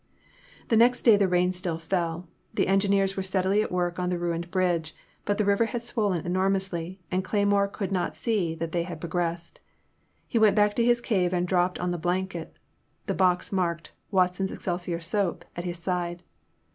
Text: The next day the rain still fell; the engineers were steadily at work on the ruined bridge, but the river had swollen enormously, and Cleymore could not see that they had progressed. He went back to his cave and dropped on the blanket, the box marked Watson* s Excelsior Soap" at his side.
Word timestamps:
The 0.69 0.77
next 0.77 1.03
day 1.03 1.15
the 1.15 1.27
rain 1.27 1.53
still 1.53 1.77
fell; 1.77 2.27
the 2.55 2.65
engineers 2.65 3.15
were 3.15 3.21
steadily 3.21 3.61
at 3.61 3.71
work 3.71 3.99
on 3.99 4.09
the 4.09 4.17
ruined 4.17 4.49
bridge, 4.49 4.95
but 5.25 5.37
the 5.37 5.45
river 5.45 5.65
had 5.65 5.83
swollen 5.83 6.25
enormously, 6.25 6.99
and 7.11 7.23
Cleymore 7.23 7.67
could 7.71 7.91
not 7.91 8.15
see 8.17 8.55
that 8.55 8.71
they 8.71 8.81
had 8.81 8.99
progressed. 8.99 9.59
He 10.27 10.39
went 10.39 10.55
back 10.55 10.73
to 10.77 10.83
his 10.83 11.01
cave 11.01 11.33
and 11.33 11.47
dropped 11.47 11.77
on 11.77 11.91
the 11.91 11.99
blanket, 11.99 12.57
the 13.05 13.13
box 13.13 13.51
marked 13.51 13.91
Watson* 14.09 14.45
s 14.45 14.51
Excelsior 14.51 15.01
Soap" 15.01 15.45
at 15.55 15.65
his 15.65 15.77
side. 15.77 16.23